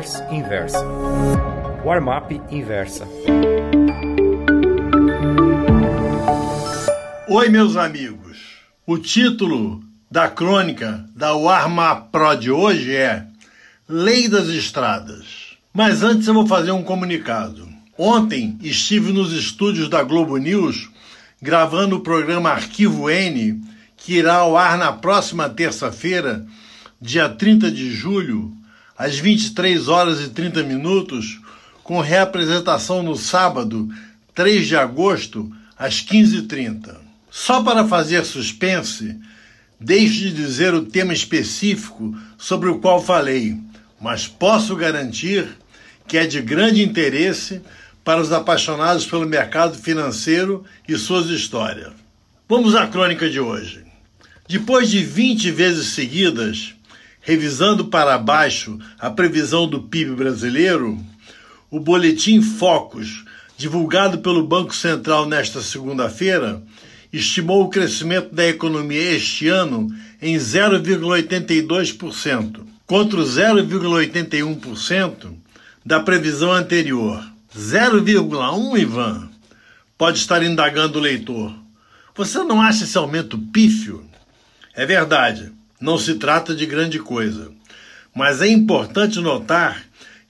Runners 0.00 0.22
Inversa. 0.32 0.78
Warm-up 1.84 2.40
Inversa. 2.50 3.06
Oi, 7.28 7.48
meus 7.50 7.76
amigos. 7.76 8.38
O 8.86 8.96
título 8.96 9.82
da 10.10 10.26
crônica 10.28 11.04
da 11.14 11.34
Warm-up 11.34 12.08
Pro 12.10 12.34
de 12.34 12.50
hoje 12.50 12.96
é 12.96 13.26
Lei 13.86 14.26
das 14.26 14.48
Estradas. 14.48 15.58
Mas 15.72 16.02
antes 16.02 16.26
eu 16.26 16.34
vou 16.34 16.46
fazer 16.46 16.70
um 16.70 16.82
comunicado. 16.82 17.68
Ontem 17.98 18.58
estive 18.62 19.12
nos 19.12 19.32
estúdios 19.32 19.90
da 19.90 20.02
Globo 20.02 20.38
News 20.38 20.88
gravando 21.42 21.96
o 21.96 22.00
programa 22.00 22.50
Arquivo 22.50 23.10
N, 23.10 23.62
que 23.98 24.14
irá 24.14 24.36
ao 24.36 24.56
ar 24.56 24.78
na 24.78 24.92
próxima 24.92 25.48
terça-feira, 25.48 26.46
dia 27.00 27.28
30 27.28 27.70
de 27.70 27.90
julho, 27.90 28.59
às 29.00 29.18
23 29.18 29.88
horas 29.88 30.20
e 30.20 30.28
30 30.28 30.62
minutos, 30.62 31.40
com 31.82 32.02
reapresentação 32.02 33.02
no 33.02 33.16
sábado, 33.16 33.88
3 34.34 34.66
de 34.66 34.76
agosto, 34.76 35.50
às 35.78 36.02
15h30. 36.02 36.96
Só 37.30 37.62
para 37.62 37.88
fazer 37.88 38.22
suspense, 38.26 39.16
deixe 39.80 40.24
de 40.24 40.34
dizer 40.34 40.74
o 40.74 40.84
tema 40.84 41.14
específico 41.14 42.14
sobre 42.36 42.68
o 42.68 42.78
qual 42.78 43.02
falei, 43.02 43.56
mas 43.98 44.28
posso 44.28 44.76
garantir 44.76 45.48
que 46.06 46.18
é 46.18 46.26
de 46.26 46.42
grande 46.42 46.82
interesse 46.82 47.62
para 48.04 48.20
os 48.20 48.30
apaixonados 48.30 49.06
pelo 49.06 49.26
mercado 49.26 49.78
financeiro 49.78 50.62
e 50.86 50.94
suas 50.98 51.30
histórias. 51.30 51.94
Vamos 52.46 52.74
à 52.74 52.86
crônica 52.86 53.30
de 53.30 53.40
hoje. 53.40 53.82
Depois 54.46 54.90
de 54.90 55.02
20 55.02 55.50
vezes 55.52 55.86
seguidas, 55.94 56.74
revisando 57.20 57.86
para 57.86 58.18
baixo 58.18 58.78
a 58.98 59.10
previsão 59.10 59.68
do 59.68 59.82
PIB 59.82 60.14
brasileiro, 60.14 60.98
o 61.70 61.78
boletim 61.78 62.40
Focus, 62.42 63.24
divulgado 63.56 64.18
pelo 64.18 64.44
Banco 64.46 64.74
Central 64.74 65.26
nesta 65.26 65.60
segunda-feira, 65.60 66.62
estimou 67.12 67.64
o 67.64 67.68
crescimento 67.68 68.32
da 68.34 68.46
economia 68.46 69.16
este 69.16 69.48
ano 69.48 69.88
em 70.22 70.36
0,82%, 70.36 72.60
contra 72.86 73.20
o 73.20 73.24
0,81% 73.24 75.34
da 75.84 76.00
previsão 76.00 76.52
anterior. 76.52 77.22
0,1, 77.56 78.78
Ivan? 78.78 79.28
Pode 79.98 80.18
estar 80.18 80.40
indagando 80.42 80.98
o 80.98 81.02
leitor. 81.02 81.54
Você 82.16 82.42
não 82.44 82.60
acha 82.60 82.84
esse 82.84 82.96
aumento 82.96 83.36
pífio? 83.38 84.04
É 84.74 84.86
verdade. 84.86 85.52
Não 85.80 85.96
se 85.96 86.16
trata 86.16 86.54
de 86.54 86.66
grande 86.66 86.98
coisa. 86.98 87.50
Mas 88.14 88.42
é 88.42 88.48
importante 88.48 89.18
notar 89.18 89.82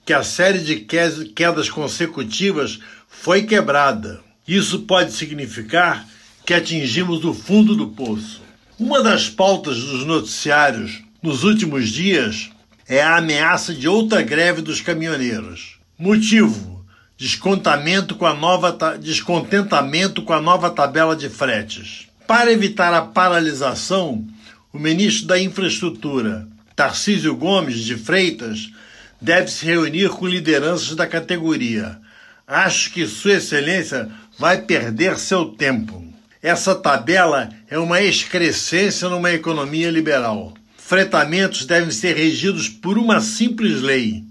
que 0.05 0.13
a 0.13 0.23
série 0.23 0.59
de 0.59 0.77
quedas 0.77 1.69
consecutivas 1.69 2.79
foi 3.07 3.43
quebrada. 3.43 4.21
Isso 4.47 4.79
pode 4.83 5.11
significar 5.11 6.07
que 6.45 6.53
atingimos 6.53 7.23
o 7.25 7.33
fundo 7.33 7.75
do 7.75 7.89
poço. 7.89 8.41
Uma 8.79 9.03
das 9.03 9.29
pautas 9.29 9.79
dos 9.79 10.05
noticiários 10.05 11.03
nos 11.21 11.43
últimos 11.43 11.89
dias 11.89 12.49
é 12.87 13.01
a 13.01 13.17
ameaça 13.17 13.73
de 13.73 13.87
outra 13.87 14.21
greve 14.21 14.61
dos 14.61 14.81
caminhoneiros. 14.81 15.77
Motivo: 15.97 16.83
descontamento 17.15 18.15
com 18.15 18.25
a 18.25 18.33
nova 18.33 18.97
descontentamento 18.97 20.23
com 20.23 20.33
a 20.33 20.41
nova 20.41 20.69
tabela 20.69 21.15
de 21.15 21.29
fretes. 21.29 22.07
Para 22.25 22.51
evitar 22.51 22.93
a 22.93 23.01
paralisação, 23.01 24.25
o 24.73 24.79
ministro 24.79 25.27
da 25.27 25.39
Infraestrutura, 25.39 26.47
Tarcísio 26.75 27.35
Gomes 27.35 27.79
de 27.79 27.95
Freitas, 27.97 28.71
deve 29.19 29.49
se 29.49 29.65
reunir 29.65 30.09
com 30.09 30.25
lideranças 30.25 30.95
da 30.95 31.05
categoria. 31.05 31.99
Acho 32.47 32.91
que 32.91 33.05
Sua 33.05 33.33
Excelência 33.33 34.09
vai 34.39 34.61
perder 34.61 35.17
seu 35.17 35.45
tempo. 35.45 36.03
Essa 36.41 36.73
tabela 36.73 37.49
é 37.69 37.77
uma 37.77 38.01
excrescência 38.01 39.09
numa 39.09 39.31
economia 39.31 39.91
liberal. 39.91 40.53
Fretamentos 40.77 41.65
devem 41.65 41.91
ser 41.91 42.15
regidos 42.15 42.67
por 42.67 42.97
uma 42.97 43.21
simples 43.21 43.81
lei, 43.81 44.23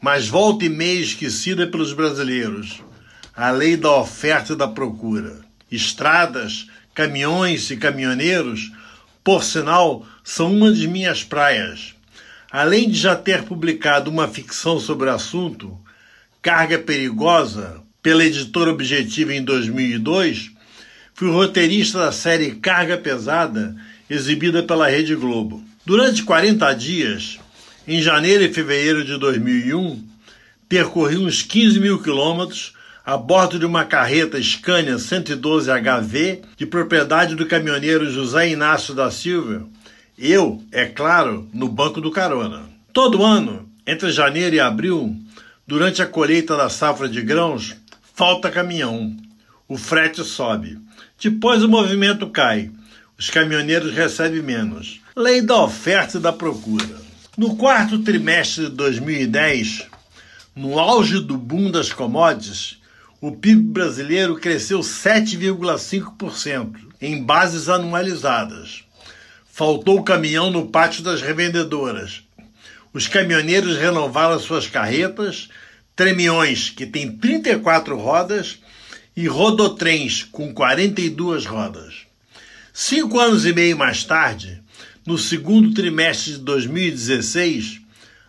mas 0.00 0.28
volta 0.28 0.64
e 0.64 0.68
meia 0.68 1.00
esquecida 1.00 1.66
pelos 1.66 1.92
brasileiros: 1.92 2.82
a 3.34 3.50
lei 3.50 3.76
da 3.76 3.92
oferta 3.92 4.52
e 4.52 4.56
da 4.56 4.68
procura. 4.68 5.40
Estradas, 5.70 6.66
caminhões 6.94 7.70
e 7.70 7.76
caminhoneiros 7.76 8.70
por 9.26 9.42
sinal, 9.42 10.06
são 10.22 10.54
uma 10.54 10.72
de 10.72 10.86
minhas 10.86 11.24
praias. 11.24 11.96
Além 12.48 12.88
de 12.88 12.96
já 12.96 13.16
ter 13.16 13.42
publicado 13.42 14.08
uma 14.08 14.28
ficção 14.28 14.78
sobre 14.78 15.08
o 15.08 15.12
assunto, 15.12 15.76
Carga 16.40 16.78
Perigosa, 16.78 17.82
pela 18.00 18.24
editora 18.24 18.70
Objetiva 18.70 19.34
em 19.34 19.42
2002, 19.42 20.52
fui 21.12 21.28
roteirista 21.28 21.98
da 21.98 22.12
série 22.12 22.52
Carga 22.52 22.96
Pesada, 22.96 23.74
exibida 24.08 24.62
pela 24.62 24.88
Rede 24.88 25.16
Globo. 25.16 25.60
Durante 25.84 26.22
40 26.22 26.72
dias, 26.74 27.40
em 27.84 28.00
janeiro 28.00 28.44
e 28.44 28.54
fevereiro 28.54 29.04
de 29.04 29.18
2001, 29.18 30.06
percorri 30.68 31.16
uns 31.16 31.42
15 31.42 31.80
mil 31.80 32.00
quilômetros 32.00 32.74
a 33.06 33.16
bordo 33.16 33.56
de 33.56 33.64
uma 33.64 33.84
carreta 33.84 34.42
Scania 34.42 34.98
112 34.98 35.70
HV, 35.70 36.42
de 36.56 36.66
propriedade 36.66 37.36
do 37.36 37.46
caminhoneiro 37.46 38.10
José 38.10 38.48
Inácio 38.48 38.92
da 38.94 39.12
Silva, 39.12 39.64
eu, 40.18 40.60
é 40.72 40.86
claro, 40.86 41.48
no 41.54 41.68
banco 41.68 42.00
do 42.00 42.10
carona. 42.10 42.64
Todo 42.92 43.22
ano, 43.22 43.70
entre 43.86 44.10
janeiro 44.10 44.56
e 44.56 44.60
abril, 44.60 45.14
durante 45.64 46.02
a 46.02 46.06
colheita 46.06 46.56
da 46.56 46.68
safra 46.68 47.08
de 47.08 47.22
grãos, 47.22 47.76
falta 48.12 48.50
caminhão. 48.50 49.16
O 49.68 49.78
frete 49.78 50.24
sobe. 50.24 50.76
Depois 51.22 51.62
o 51.62 51.68
movimento 51.68 52.28
cai. 52.28 52.72
Os 53.16 53.30
caminhoneiros 53.30 53.94
recebem 53.94 54.42
menos. 54.42 55.00
Lei 55.14 55.40
da 55.40 55.62
oferta 55.62 56.18
e 56.18 56.20
da 56.20 56.32
procura. 56.32 56.96
No 57.38 57.54
quarto 57.54 58.00
trimestre 58.00 58.64
de 58.64 58.70
2010, 58.70 59.86
no 60.56 60.76
auge 60.80 61.20
do 61.20 61.36
boom 61.36 61.70
das 61.70 61.92
commodities, 61.92 62.78
o 63.20 63.32
PIB 63.32 63.72
brasileiro 63.72 64.36
cresceu 64.36 64.78
7,5% 64.80 66.76
em 67.00 67.22
bases 67.22 67.68
anualizadas. 67.68 68.84
Faltou 69.46 70.02
caminhão 70.02 70.50
no 70.50 70.68
pátio 70.68 71.02
das 71.02 71.22
revendedoras. 71.22 72.22
Os 72.92 73.08
caminhoneiros 73.08 73.78
renovaram 73.78 74.38
suas 74.38 74.66
carretas, 74.66 75.48
tremiões, 75.94 76.70
que 76.70 76.86
têm 76.86 77.16
34 77.16 77.96
rodas, 77.96 78.58
e 79.16 79.26
rodotrens, 79.26 80.24
com 80.24 80.52
42 80.52 81.46
rodas. 81.46 82.06
Cinco 82.72 83.18
anos 83.18 83.46
e 83.46 83.54
meio 83.54 83.78
mais 83.78 84.04
tarde, 84.04 84.62
no 85.06 85.16
segundo 85.16 85.72
trimestre 85.72 86.32
de 86.32 86.40
2016, 86.40 87.80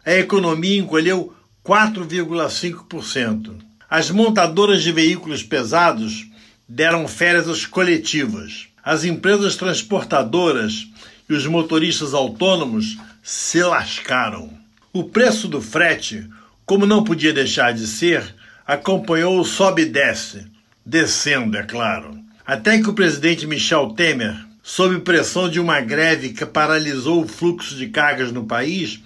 a 0.06 0.14
economia 0.14 0.80
encolheu 0.80 1.36
4,5%. 1.66 3.67
As 3.90 4.12
montadoras 4.12 4.84
de 4.84 4.92
veículos 4.92 5.44
pesados 5.44 6.28
deram 6.68 7.08
férias 7.08 7.66
coletivas. 7.66 8.68
As 8.84 9.06
empresas 9.06 9.56
transportadoras 9.56 10.88
e 11.30 11.34
os 11.34 11.46
motoristas 11.46 12.14
autônomos 12.14 12.98
se 13.24 13.64
lascaram. 13.64 14.52
O 14.92 15.06
preço 15.06 15.48
do 15.48 15.62
frete, 15.62 16.28
como 16.66 16.86
não 16.86 17.04
podia 17.04 17.32
deixar 17.32 17.74
de 17.74 17.88
ser, 17.88 18.36
acompanhou 18.66 19.40
o 19.40 19.46
sobe 19.46 19.84
e 19.84 19.86
desce, 19.86 20.46
descendo, 20.86 21.58
é 21.58 21.64
claro. 21.64 22.18
Até 22.46 22.82
que 22.82 22.90
o 22.90 22.94
presidente 22.94 23.48
Michel 23.48 23.90
Temer, 23.90 24.36
sob 24.62 25.00
pressão 25.00 25.50
de 25.50 25.62
uma 25.62 25.80
greve 25.80 26.30
que 26.30 26.46
paralisou 26.46 27.24
o 27.24 27.28
fluxo 27.28 27.76
de 27.76 27.88
cargas 27.88 28.34
no 28.34 28.46
país, 28.46 29.00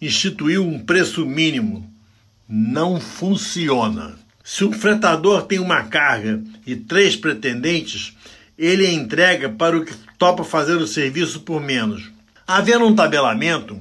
instituiu 0.00 0.66
um 0.66 0.78
preço 0.78 1.24
mínimo, 1.24 1.90
não 2.48 2.98
funciona. 2.98 4.16
Se 4.42 4.64
um 4.64 4.72
fretador 4.72 5.42
tem 5.42 5.58
uma 5.58 5.82
carga 5.84 6.42
e 6.66 6.74
três 6.74 7.14
pretendentes, 7.14 8.16
ele 8.56 8.86
a 8.86 8.92
entrega 8.92 9.50
para 9.50 9.76
o 9.76 9.84
que 9.84 9.94
topa 10.16 10.42
fazer 10.42 10.76
o 10.76 10.86
serviço 10.86 11.40
por 11.40 11.60
menos. 11.60 12.10
Havendo 12.46 12.86
um 12.86 12.94
tabelamento, 12.94 13.78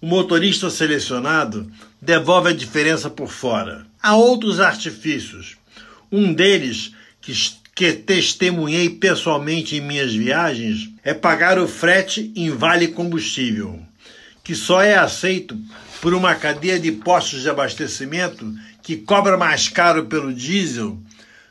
o 0.00 0.06
motorista 0.06 0.70
selecionado 0.70 1.70
devolve 2.00 2.48
a 2.48 2.54
diferença 2.54 3.10
por 3.10 3.28
fora. 3.28 3.86
Há 4.02 4.16
outros 4.16 4.58
artifícios. 4.58 5.56
Um 6.10 6.32
deles, 6.32 6.92
que, 7.20 7.32
que 7.74 7.92
testemunhei 7.92 8.88
pessoalmente 8.88 9.76
em 9.76 9.80
minhas 9.80 10.14
viagens, 10.14 10.88
é 11.04 11.12
pagar 11.12 11.58
o 11.58 11.68
frete 11.68 12.32
em 12.34 12.50
vale 12.50 12.88
combustível, 12.88 13.80
que 14.46 14.54
só 14.54 14.80
é 14.80 14.94
aceito 14.94 15.58
por 16.00 16.14
uma 16.14 16.36
cadeia 16.36 16.78
de 16.78 16.92
postos 16.92 17.42
de 17.42 17.50
abastecimento 17.50 18.54
que 18.80 18.96
cobra 18.96 19.36
mais 19.36 19.68
caro 19.68 20.06
pelo 20.06 20.32
diesel, 20.32 20.96